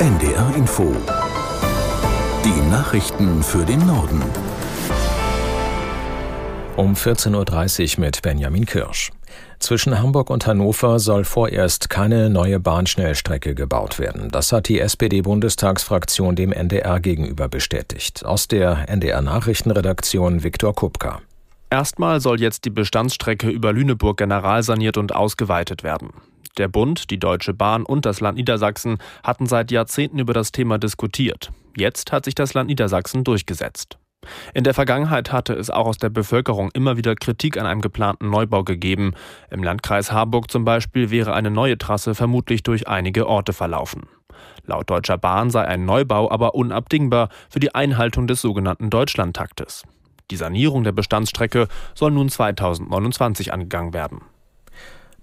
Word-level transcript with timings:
NDR 0.00 0.54
Info. 0.54 0.94
Die 2.44 2.70
Nachrichten 2.70 3.42
für 3.42 3.64
den 3.64 3.84
Norden. 3.84 4.22
Um 6.76 6.94
14.30 6.94 7.96
Uhr 7.96 8.04
mit 8.04 8.22
Benjamin 8.22 8.64
Kirsch. 8.64 9.10
Zwischen 9.58 9.98
Hamburg 9.98 10.30
und 10.30 10.46
Hannover 10.46 11.00
soll 11.00 11.24
vorerst 11.24 11.90
keine 11.90 12.30
neue 12.30 12.60
Bahnschnellstrecke 12.60 13.56
gebaut 13.56 13.98
werden. 13.98 14.28
Das 14.30 14.52
hat 14.52 14.68
die 14.68 14.78
SPD-Bundestagsfraktion 14.78 16.36
dem 16.36 16.52
NDR 16.52 17.00
gegenüber 17.00 17.48
bestätigt. 17.48 18.24
Aus 18.24 18.46
der 18.46 18.88
NDR-Nachrichtenredaktion 18.88 20.44
Viktor 20.44 20.76
Kupka. 20.76 21.22
Erstmal 21.70 22.20
soll 22.20 22.40
jetzt 22.40 22.64
die 22.64 22.70
Bestandsstrecke 22.70 23.50
über 23.50 23.72
Lüneburg 23.72 24.16
generalsaniert 24.16 24.96
und 24.96 25.14
ausgeweitet 25.14 25.82
werden. 25.82 26.10
Der 26.56 26.68
Bund, 26.68 27.10
die 27.10 27.20
Deutsche 27.20 27.52
Bahn 27.54 27.84
und 27.84 28.06
das 28.06 28.20
Land 28.20 28.38
Niedersachsen 28.38 28.98
hatten 29.22 29.46
seit 29.46 29.70
Jahrzehnten 29.70 30.18
über 30.18 30.32
das 30.32 30.50
Thema 30.50 30.78
diskutiert. 30.78 31.52
Jetzt 31.76 32.10
hat 32.10 32.24
sich 32.24 32.34
das 32.34 32.54
Land 32.54 32.68
Niedersachsen 32.68 33.22
durchgesetzt. 33.22 33.98
In 34.54 34.64
der 34.64 34.74
Vergangenheit 34.74 35.30
hatte 35.30 35.52
es 35.52 35.70
auch 35.70 35.86
aus 35.86 35.98
der 35.98 36.08
Bevölkerung 36.08 36.70
immer 36.74 36.96
wieder 36.96 37.14
Kritik 37.14 37.56
an 37.56 37.66
einem 37.66 37.80
geplanten 37.80 38.30
Neubau 38.30 38.64
gegeben. 38.64 39.14
Im 39.50 39.62
Landkreis 39.62 40.10
Harburg 40.10 40.50
zum 40.50 40.64
Beispiel 40.64 41.10
wäre 41.10 41.34
eine 41.34 41.50
neue 41.50 41.78
Trasse 41.78 42.14
vermutlich 42.14 42.62
durch 42.62 42.88
einige 42.88 43.28
Orte 43.28 43.52
verlaufen. 43.52 44.08
Laut 44.64 44.90
Deutscher 44.90 45.18
Bahn 45.18 45.50
sei 45.50 45.64
ein 45.64 45.84
Neubau 45.84 46.30
aber 46.30 46.54
unabdingbar 46.54 47.28
für 47.48 47.60
die 47.60 47.74
Einhaltung 47.74 48.26
des 48.26 48.40
sogenannten 48.40 48.90
Deutschlandtaktes. 48.90 49.84
Die 50.30 50.36
Sanierung 50.36 50.84
der 50.84 50.92
Bestandsstrecke 50.92 51.68
soll 51.94 52.10
nun 52.10 52.28
2029 52.28 53.52
angegangen 53.52 53.94
werden. 53.94 54.20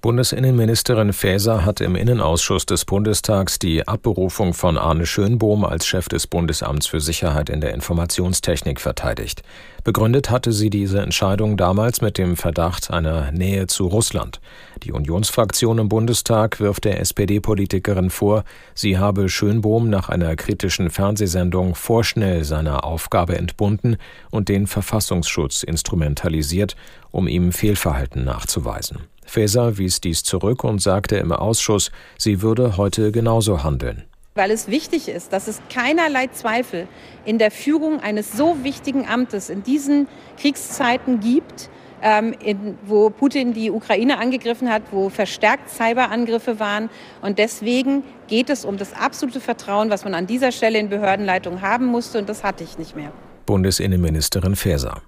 Bundesinnenministerin 0.02 1.14
Faeser 1.14 1.66
hat 1.66 1.82
im 1.82 1.96
Innenausschuss 1.96 2.68
des 2.68 2.86
Bundestags 2.86 3.58
die 3.58 3.88
Abberufung 3.88 4.54
von 4.54 4.78
Arne 4.78 5.08
Schönbohm 5.08 5.66
als 5.66 5.88
Chef 5.88 6.08
des 6.10 6.28
Bundesamts 6.28 6.86
für 6.86 7.02
Sicherheit 7.02 7.50
in 7.50 7.60
der 7.60 7.74
Informationstechnik 7.74 8.80
verteidigt. 8.80 9.42
Begründet 9.84 10.30
hatte 10.30 10.52
sie 10.52 10.70
diese 10.70 11.02
Entscheidung 11.02 11.58
damals 11.58 12.02
mit 12.02 12.20
dem 12.20 12.38
Verdacht 12.38 12.92
einer 12.92 13.32
Nähe 13.32 13.66
zu 13.66 13.88
Russland. 13.88 14.42
Die 14.84 14.92
Unionsfraktion 14.92 15.80
im 15.80 15.90
Bundestag 15.90 16.60
wirft 16.60 16.86
der 16.86 17.00
SPD-Politikerin 17.00 18.12
vor, 18.12 18.44
sie 18.76 19.00
habe 19.00 19.28
Schönbohm 19.28 19.90
nach 19.90 20.10
einer 20.10 20.36
kritischen 20.36 20.92
Fernsehsendung 20.92 21.74
vorschnell 21.74 22.44
seiner 22.44 22.84
Aufgabe 22.84 23.40
entbunden 23.40 23.98
und 24.30 24.50
den 24.50 24.68
Verfassungsschutz 24.68 25.64
instrumentalisiert, 25.64 26.76
um 27.10 27.28
ihm 27.28 27.52
Fehlverhalten 27.52 28.24
nachzuweisen. 28.24 29.00
Faeser 29.26 29.78
wies 29.78 30.02
dies 30.02 30.24
zurück 30.24 30.64
und 30.64 30.82
sagte 30.82 31.18
im 31.18 31.32
Ausschuss, 31.32 31.92
sie 32.18 32.42
würde 32.42 32.78
heute 32.78 33.12
genauso 33.12 33.64
handeln. 33.64 34.04
Weil 34.36 34.52
es 34.52 34.68
wichtig 34.68 35.08
ist, 35.08 35.32
dass 35.32 35.48
es 35.48 35.62
keinerlei 35.74 36.28
Zweifel 36.28 36.88
in 37.24 37.40
der 37.40 37.52
Führung 37.52 38.02
eines 38.02 38.34
so 38.34 38.64
wichtigen 38.64 39.08
Amtes 39.08 39.50
in 39.50 39.64
diesen 39.64 40.08
Kriegszeiten 40.38 41.22
gibt, 41.22 41.70
ähm, 42.02 42.36
in, 42.44 42.78
wo 42.86 43.10
Putin 43.10 43.54
die 43.54 43.72
Ukraine 43.72 44.18
angegriffen 44.18 44.70
hat, 44.70 44.84
wo 44.92 45.10
verstärkt 45.10 45.70
Cyberangriffe 45.70 46.60
waren. 46.60 46.90
Und 47.22 47.40
deswegen 47.40 48.04
geht 48.28 48.50
es 48.50 48.66
um 48.66 48.78
das 48.78 48.94
absolute 48.94 49.40
Vertrauen, 49.40 49.90
was 49.90 50.04
man 50.04 50.14
an 50.14 50.28
dieser 50.28 50.52
Stelle 50.52 50.80
in 50.80 50.90
Behördenleitung 50.90 51.62
haben 51.62 51.86
musste. 51.86 52.20
Und 52.20 52.28
das 52.28 52.44
hatte 52.44 52.64
ich 52.64 52.78
nicht 52.78 52.96
mehr. 52.96 53.12
Bundesinnenministerin 53.46 54.56
Faeser. 54.56 55.02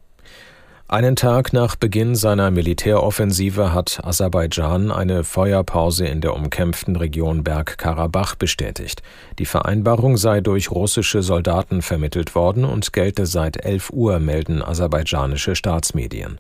Einen 0.90 1.18
Tag 1.18 1.52
nach 1.52 1.76
Beginn 1.76 2.16
seiner 2.16 2.50
Militäroffensive 2.50 3.74
hat 3.74 4.00
Aserbaidschan 4.06 4.90
eine 4.90 5.26
Feuerpause 5.26 6.08
in 6.08 6.22
der 6.22 6.34
umkämpften 6.34 6.96
Region 6.96 7.44
Bergkarabach 7.44 8.36
bestätigt. 8.36 9.04
Die 9.38 9.46
Vereinbarung 9.46 10.16
sei 10.16 10.40
durch 10.40 10.72
russische 10.72 11.24
Soldaten 11.24 11.82
vermittelt 11.82 12.36
worden 12.36 12.64
und 12.64 12.94
gelte 12.94 13.26
seit 13.26 13.66
11 13.66 13.90
Uhr, 13.90 14.20
melden 14.20 14.64
aserbaidschanische 14.64 15.58
Staatsmedien. 15.58 16.38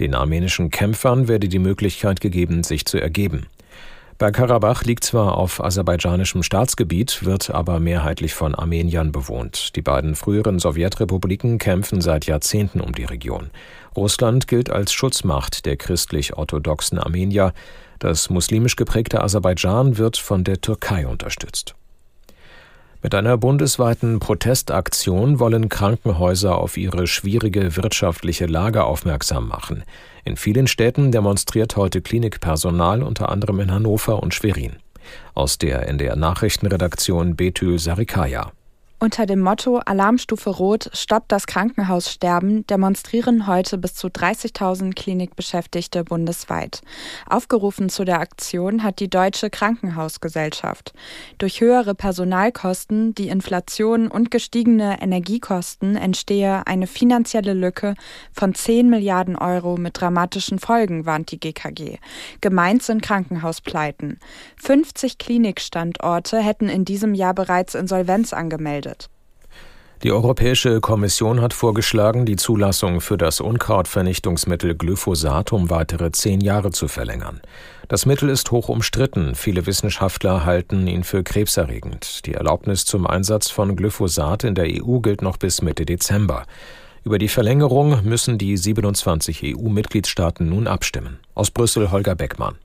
Den 0.00 0.16
armenischen 0.16 0.70
Kämpfern 0.70 1.28
werde 1.28 1.48
die 1.48 1.60
Möglichkeit 1.60 2.20
gegeben, 2.20 2.64
sich 2.64 2.86
zu 2.86 3.00
ergeben. 3.00 3.46
Bergkarabach 4.16 4.84
liegt 4.84 5.02
zwar 5.02 5.36
auf 5.36 5.62
aserbaidschanischem 5.62 6.44
Staatsgebiet, 6.44 7.24
wird 7.24 7.50
aber 7.50 7.80
mehrheitlich 7.80 8.34
von 8.34 8.54
Armeniern 8.54 9.10
bewohnt. 9.10 9.74
Die 9.74 9.82
beiden 9.82 10.14
früheren 10.14 10.60
Sowjetrepubliken 10.60 11.58
kämpfen 11.58 12.00
seit 12.00 12.26
Jahrzehnten 12.26 12.80
um 12.80 12.92
die 12.92 13.04
Region. 13.04 13.50
Russland 13.96 14.46
gilt 14.46 14.70
als 14.70 14.92
Schutzmacht 14.92 15.66
der 15.66 15.76
christlich-orthodoxen 15.76 16.98
Armenier. 16.98 17.52
Das 17.98 18.30
muslimisch 18.30 18.76
geprägte 18.76 19.20
Aserbaidschan 19.20 19.98
wird 19.98 20.16
von 20.16 20.44
der 20.44 20.60
Türkei 20.60 21.06
unterstützt. 21.06 21.74
Mit 23.04 23.14
einer 23.14 23.36
bundesweiten 23.36 24.18
Protestaktion 24.18 25.38
wollen 25.38 25.68
Krankenhäuser 25.68 26.56
auf 26.56 26.78
ihre 26.78 27.06
schwierige 27.06 27.76
wirtschaftliche 27.76 28.46
Lage 28.46 28.84
aufmerksam 28.84 29.46
machen. 29.46 29.84
In 30.24 30.38
vielen 30.38 30.66
Städten 30.66 31.12
demonstriert 31.12 31.76
heute 31.76 32.00
Klinikpersonal, 32.00 33.02
unter 33.02 33.28
anderem 33.28 33.60
in 33.60 33.70
Hannover 33.70 34.22
und 34.22 34.32
Schwerin. 34.32 34.76
Aus 35.34 35.58
der 35.58 35.86
NDR 35.86 36.16
Nachrichtenredaktion 36.16 37.36
Betül 37.36 37.78
Sarikaya. 37.78 38.52
Unter 39.04 39.26
dem 39.26 39.40
Motto 39.40 39.80
Alarmstufe 39.84 40.48
Rot 40.48 40.88
stoppt 40.94 41.30
das 41.30 41.46
Krankenhaussterben 41.46 42.66
demonstrieren 42.66 43.46
heute 43.46 43.76
bis 43.76 43.92
zu 43.92 44.06
30.000 44.06 44.94
Klinikbeschäftigte 44.94 46.04
bundesweit. 46.04 46.80
Aufgerufen 47.28 47.90
zu 47.90 48.06
der 48.06 48.20
Aktion 48.20 48.82
hat 48.82 49.00
die 49.00 49.10
Deutsche 49.10 49.50
Krankenhausgesellschaft. 49.50 50.94
Durch 51.36 51.60
höhere 51.60 51.94
Personalkosten, 51.94 53.14
die 53.14 53.28
Inflation 53.28 54.08
und 54.08 54.30
gestiegene 54.30 55.02
Energiekosten 55.02 55.96
entstehe 55.96 56.66
eine 56.66 56.86
finanzielle 56.86 57.52
Lücke 57.52 57.96
von 58.32 58.54
10 58.54 58.88
Milliarden 58.88 59.36
Euro 59.36 59.76
mit 59.76 60.00
dramatischen 60.00 60.58
Folgen, 60.58 61.04
warnt 61.04 61.30
die 61.30 61.40
GKG. 61.40 61.98
Gemeint 62.40 62.82
sind 62.82 63.02
Krankenhauspleiten. 63.02 64.18
50 64.62 65.18
Klinikstandorte 65.18 66.38
hätten 66.38 66.70
in 66.70 66.86
diesem 66.86 67.12
Jahr 67.12 67.34
bereits 67.34 67.74
Insolvenz 67.74 68.32
angemeldet. 68.32 68.93
Die 70.04 70.12
Europäische 70.12 70.82
Kommission 70.82 71.40
hat 71.40 71.54
vorgeschlagen, 71.54 72.26
die 72.26 72.36
Zulassung 72.36 73.00
für 73.00 73.16
das 73.16 73.40
Unkrautvernichtungsmittel 73.40 74.74
Glyphosat 74.74 75.50
um 75.54 75.70
weitere 75.70 76.12
zehn 76.12 76.42
Jahre 76.42 76.72
zu 76.72 76.88
verlängern. 76.88 77.40
Das 77.88 78.04
Mittel 78.04 78.28
ist 78.28 78.50
hoch 78.50 78.68
umstritten. 78.68 79.34
Viele 79.34 79.64
Wissenschaftler 79.64 80.44
halten 80.44 80.86
ihn 80.86 81.04
für 81.04 81.22
krebserregend. 81.22 82.26
Die 82.26 82.34
Erlaubnis 82.34 82.84
zum 82.84 83.06
Einsatz 83.06 83.48
von 83.48 83.76
Glyphosat 83.76 84.44
in 84.44 84.54
der 84.54 84.66
EU 84.66 84.98
gilt 84.98 85.22
noch 85.22 85.38
bis 85.38 85.62
Mitte 85.62 85.86
Dezember. 85.86 86.44
Über 87.02 87.16
die 87.16 87.28
Verlängerung 87.28 88.04
müssen 88.04 88.36
die 88.36 88.58
27 88.58 89.56
EU-Mitgliedstaaten 89.56 90.46
nun 90.46 90.66
abstimmen. 90.66 91.18
Aus 91.34 91.50
Brüssel 91.50 91.90
Holger 91.90 92.14
Beckmann. 92.14 92.56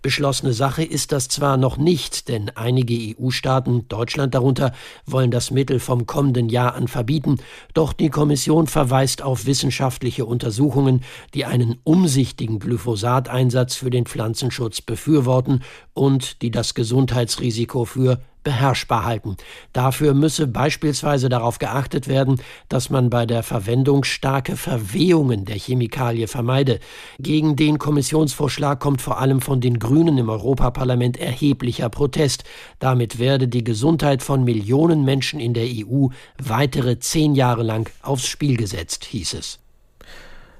Beschlossene 0.00 0.52
Sache 0.52 0.84
ist 0.84 1.10
das 1.10 1.26
zwar 1.26 1.56
noch 1.56 1.76
nicht, 1.76 2.28
denn 2.28 2.50
einige 2.54 2.94
EU-Staaten, 2.94 3.88
Deutschland 3.88 4.32
darunter, 4.32 4.72
wollen 5.06 5.32
das 5.32 5.50
Mittel 5.50 5.80
vom 5.80 6.06
kommenden 6.06 6.48
Jahr 6.48 6.76
an 6.76 6.86
verbieten, 6.86 7.38
doch 7.74 7.92
die 7.92 8.08
Kommission 8.08 8.68
verweist 8.68 9.22
auf 9.22 9.46
wissenschaftliche 9.46 10.24
Untersuchungen, 10.24 11.02
die 11.34 11.46
einen 11.46 11.78
umsichtigen 11.82 12.60
Glyphosateinsatz 12.60 13.74
für 13.74 13.90
den 13.90 14.06
Pflanzenschutz 14.06 14.82
befürworten 14.82 15.64
und 15.94 16.42
die 16.42 16.52
das 16.52 16.74
Gesundheitsrisiko 16.74 17.84
für 17.84 18.20
beherrschbar 18.42 19.04
halten. 19.04 19.36
Dafür 19.72 20.14
müsse 20.14 20.46
beispielsweise 20.46 21.28
darauf 21.28 21.58
geachtet 21.58 22.08
werden, 22.08 22.40
dass 22.68 22.90
man 22.90 23.10
bei 23.10 23.26
der 23.26 23.42
Verwendung 23.42 24.04
starke 24.04 24.56
Verwehungen 24.56 25.44
der 25.44 25.56
Chemikalie 25.56 26.28
vermeide. 26.28 26.80
Gegen 27.18 27.56
den 27.56 27.78
Kommissionsvorschlag 27.78 28.80
kommt 28.80 29.02
vor 29.02 29.18
allem 29.18 29.40
von 29.40 29.60
den 29.60 29.78
Grünen 29.78 30.18
im 30.18 30.28
Europaparlament 30.28 31.16
erheblicher 31.16 31.88
Protest. 31.88 32.44
Damit 32.78 33.18
werde 33.18 33.48
die 33.48 33.64
Gesundheit 33.64 34.22
von 34.22 34.44
Millionen 34.44 35.04
Menschen 35.04 35.40
in 35.40 35.54
der 35.54 35.66
EU 35.66 36.08
weitere 36.42 36.98
zehn 36.98 37.34
Jahre 37.34 37.62
lang 37.62 37.90
aufs 38.02 38.26
Spiel 38.26 38.56
gesetzt, 38.56 39.04
hieß 39.04 39.34
es. 39.34 39.58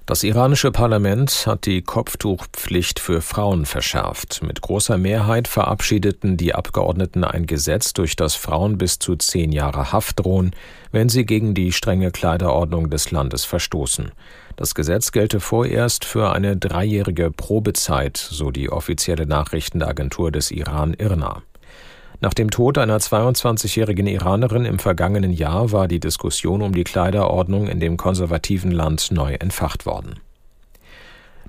Das 0.08 0.22
iranische 0.22 0.70
Parlament 0.70 1.46
hat 1.46 1.66
die 1.66 1.82
Kopftuchpflicht 1.82 2.98
für 2.98 3.20
Frauen 3.20 3.66
verschärft. 3.66 4.42
Mit 4.42 4.62
großer 4.62 4.96
Mehrheit 4.96 5.48
verabschiedeten 5.48 6.38
die 6.38 6.54
Abgeordneten 6.54 7.24
ein 7.24 7.44
Gesetz, 7.44 7.92
durch 7.92 8.16
das 8.16 8.34
Frauen 8.34 8.78
bis 8.78 8.98
zu 8.98 9.16
zehn 9.16 9.52
Jahre 9.52 9.92
Haft 9.92 10.20
drohen, 10.20 10.52
wenn 10.92 11.10
sie 11.10 11.26
gegen 11.26 11.52
die 11.52 11.72
strenge 11.72 12.10
Kleiderordnung 12.10 12.88
des 12.88 13.10
Landes 13.10 13.44
verstoßen. 13.44 14.12
Das 14.56 14.74
Gesetz 14.74 15.12
gelte 15.12 15.40
vorerst 15.40 16.06
für 16.06 16.32
eine 16.32 16.56
dreijährige 16.56 17.30
Probezeit, 17.30 18.16
so 18.16 18.50
die 18.50 18.70
offizielle 18.70 19.26
Nachrichtenagentur 19.26 20.32
des 20.32 20.50
Iran 20.50 20.94
IRNA. 20.94 21.42
Nach 22.20 22.34
dem 22.34 22.50
Tod 22.50 22.78
einer 22.78 22.98
22-jährigen 22.98 24.08
Iranerin 24.08 24.64
im 24.64 24.80
vergangenen 24.80 25.32
Jahr 25.32 25.70
war 25.70 25.86
die 25.86 26.00
Diskussion 26.00 26.62
um 26.62 26.74
die 26.74 26.82
Kleiderordnung 26.82 27.68
in 27.68 27.78
dem 27.78 27.96
konservativen 27.96 28.72
Land 28.72 29.12
neu 29.12 29.34
entfacht 29.34 29.86
worden. 29.86 30.18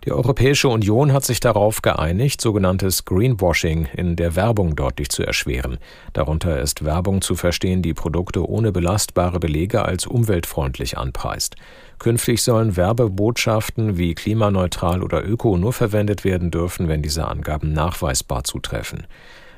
Die 0.05 0.11
Europäische 0.11 0.69
Union 0.69 1.11
hat 1.11 1.25
sich 1.25 1.39
darauf 1.39 1.81
geeinigt, 1.81 2.39
sogenanntes 2.39 3.03
Greenwashing 3.03 3.87
in 3.97 4.15
der 4.15 4.35
Werbung 4.35 4.75
deutlich 4.75 5.09
zu 5.09 5.23
erschweren. 5.23 5.79
Darunter 6.13 6.61
ist 6.61 6.85
Werbung 6.85 7.21
zu 7.21 7.35
verstehen, 7.35 7.81
die 7.81 7.95
Produkte 7.95 8.47
ohne 8.47 8.71
belastbare 8.71 9.39
Belege 9.39 9.83
als 9.83 10.05
umweltfreundlich 10.05 10.97
anpreist. 10.97 11.55
Künftig 11.97 12.43
sollen 12.43 12.77
Werbebotschaften 12.77 13.97
wie 13.97 14.13
klimaneutral 14.13 15.03
oder 15.03 15.27
öko 15.27 15.57
nur 15.57 15.73
verwendet 15.73 16.23
werden 16.23 16.51
dürfen, 16.51 16.87
wenn 16.87 17.01
diese 17.01 17.27
Angaben 17.27 17.73
nachweisbar 17.73 18.45
zutreffen. 18.45 19.05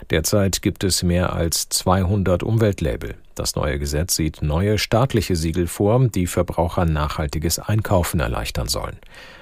Derzeit 0.10 0.62
gibt 0.62 0.84
es 0.84 1.04
mehr 1.04 1.34
als 1.34 1.70
200 1.70 2.44
Umweltlabel. 2.44 3.16
Das 3.36 3.56
neue 3.56 3.80
Gesetz 3.80 4.16
sieht 4.16 4.42
neue 4.42 4.78
staatliche 4.78 5.36
Siegel 5.36 5.68
vor, 5.68 6.08
die 6.08 6.28
Verbrauchern 6.28 6.92
nachhaltiges 6.92 7.60
Einkaufen 7.60 8.20
erleichtern 8.20 8.68
sollen. 8.68 8.98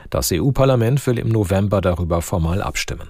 Das 0.09 0.31
EU-Parlament 0.31 1.05
will 1.07 1.17
im 1.19 1.29
November 1.29 1.81
darüber 1.81 2.21
formal 2.21 2.61
abstimmen. 2.61 3.09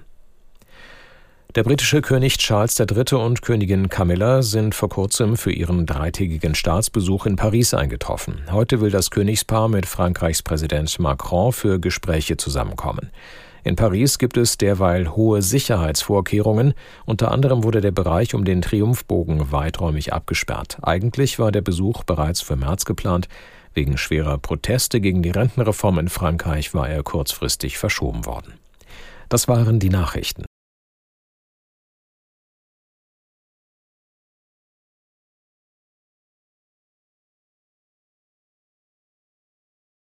Der 1.56 1.63
britische 1.63 2.01
König 2.01 2.38
Charles 2.38 2.80
III. 2.80 3.16
und 3.16 3.42
Königin 3.42 3.90
Camilla 3.90 4.44
sind 4.44 4.75
vor 4.75 4.90
kurzem 4.90 5.36
für 5.36 5.51
ihren 5.51 5.88
dreitägigen 5.88 6.54
Staatsbesuch 6.54 7.25
in 7.25 7.38
Paris 7.38 7.74
eingetroffen. 7.74 8.44
Heute 8.51 8.81
will 8.81 8.92
das 8.92 9.10
Königspaar 9.10 9.68
mit 9.68 9.88
Frankreichs 9.88 10.44
Präsident 10.44 11.00
Macron 11.00 11.51
für 11.51 11.80
Gespräche 11.80 12.38
zusammenkommen. 12.38 13.10
In 13.64 13.76
Paris 13.76 14.18
gibt 14.18 14.38
es 14.38 14.58
derweil 14.58 15.16
hohe 15.16 15.42
Sicherheitsvorkehrungen. 15.42 16.74
Unter 17.06 17.32
anderem 17.32 17.64
wurde 17.64 17.82
der 17.82 17.92
Bereich 17.92 18.34
um 18.34 18.46
den 18.46 18.62
Triumphbogen 18.62 19.52
weiträumig 19.52 20.14
abgesperrt. 20.14 20.78
Eigentlich 20.82 21.40
war 21.40 21.52
der 21.52 21.62
Besuch 21.62 22.04
bereits 22.04 22.42
für 22.42 22.56
März 22.56 22.86
geplant. 22.86 23.28
Wegen 23.74 23.98
schwerer 23.98 24.38
Proteste 24.38 25.02
gegen 25.02 25.22
die 25.22 25.30
Rentenreform 25.30 26.00
in 26.00 26.10
Frankreich 26.10 26.74
war 26.74 26.90
er 26.90 27.04
kurzfristig 27.04 27.78
verschoben 27.78 28.26
worden. 28.26 28.54
Das 29.30 29.48
waren 29.48 29.80
die 29.80 29.90
Nachrichten. 29.90 30.46